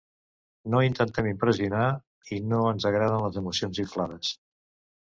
No 0.73 0.79
intentem 0.87 1.29
impressionar, 1.33 1.83
i 2.37 2.41
no 2.55 2.65
ens 2.73 2.91
agraden 2.93 3.25
les 3.27 3.41
emocions 3.45 3.85
inflades. 3.87 4.35